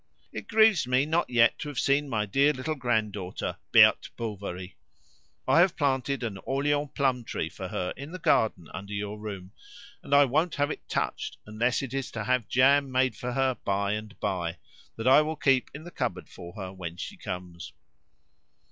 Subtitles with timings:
[0.33, 4.75] It grieves me not yet to have seen my dear little grand daughter, Berthe Bovary.
[5.47, 9.51] I have planted an Orleans plum tree for her in the garden under your room,
[10.01, 13.57] and I won't have it touched unless it is to have jam made for her
[13.63, 14.57] by and bye,
[14.95, 17.71] that I will keep in the cupboard for her when she comes.